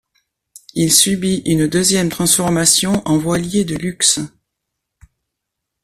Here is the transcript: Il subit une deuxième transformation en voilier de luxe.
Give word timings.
Il 0.73 0.91
subit 0.91 1.43
une 1.45 1.67
deuxième 1.67 2.09
transformation 2.09 3.03
en 3.07 3.19
voilier 3.19 3.65
de 3.65 3.75
luxe. 3.75 4.19